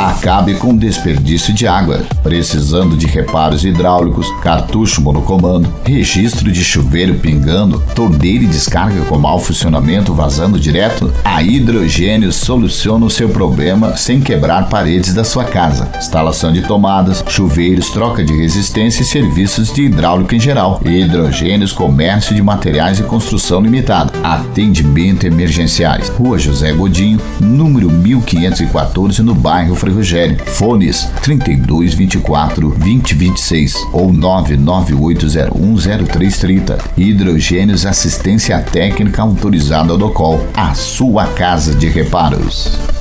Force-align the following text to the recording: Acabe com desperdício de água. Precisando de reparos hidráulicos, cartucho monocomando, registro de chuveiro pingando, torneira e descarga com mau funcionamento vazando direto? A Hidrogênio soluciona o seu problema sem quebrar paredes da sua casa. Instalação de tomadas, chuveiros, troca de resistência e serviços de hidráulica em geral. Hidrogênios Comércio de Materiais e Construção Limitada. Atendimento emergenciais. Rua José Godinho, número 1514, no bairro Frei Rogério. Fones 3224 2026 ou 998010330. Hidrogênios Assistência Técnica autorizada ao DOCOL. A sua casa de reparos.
Acabe 0.00 0.54
com 0.54 0.74
desperdício 0.74 1.52
de 1.52 1.66
água. 1.66 2.02
Precisando 2.22 2.96
de 2.96 3.06
reparos 3.06 3.66
hidráulicos, 3.66 4.26
cartucho 4.40 5.02
monocomando, 5.02 5.70
registro 5.84 6.50
de 6.50 6.64
chuveiro 6.64 7.16
pingando, 7.16 7.82
torneira 7.94 8.44
e 8.44 8.46
descarga 8.46 9.04
com 9.04 9.18
mau 9.18 9.38
funcionamento 9.38 10.14
vazando 10.14 10.58
direto? 10.58 11.12
A 11.22 11.42
Hidrogênio 11.42 12.32
soluciona 12.32 13.04
o 13.04 13.10
seu 13.10 13.28
problema 13.28 13.94
sem 13.94 14.22
quebrar 14.22 14.70
paredes 14.70 15.12
da 15.12 15.22
sua 15.22 15.44
casa. 15.44 15.90
Instalação 15.98 16.50
de 16.50 16.62
tomadas, 16.62 17.22
chuveiros, 17.28 17.90
troca 17.90 18.24
de 18.24 18.34
resistência 18.34 19.02
e 19.02 19.04
serviços 19.04 19.70
de 19.70 19.82
hidráulica 19.82 20.34
em 20.34 20.40
geral. 20.40 20.80
Hidrogênios 20.82 21.72
Comércio 21.72 22.34
de 22.34 22.40
Materiais 22.40 22.98
e 23.00 23.02
Construção 23.02 23.60
Limitada. 23.60 24.14
Atendimento 24.24 25.26
emergenciais. 25.26 26.08
Rua 26.08 26.38
José 26.38 26.72
Godinho, 26.72 27.20
número 27.38 27.90
1514, 27.90 29.22
no 29.22 29.34
bairro 29.34 29.76
Frei 29.90 29.90
Rogério. 29.90 30.36
Fones 30.46 31.08
3224 31.22 32.70
2026 32.70 33.74
ou 33.92 34.12
998010330. 34.12 36.78
Hidrogênios 36.96 37.84
Assistência 37.84 38.60
Técnica 38.60 39.22
autorizada 39.22 39.90
ao 39.92 39.98
DOCOL. 39.98 40.40
A 40.54 40.72
sua 40.74 41.26
casa 41.26 41.74
de 41.74 41.88
reparos. 41.88 42.99